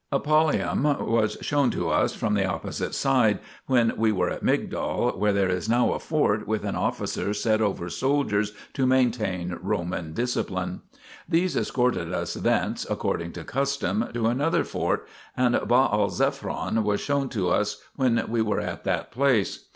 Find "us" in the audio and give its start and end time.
1.91-2.15, 12.11-12.33, 17.51-17.79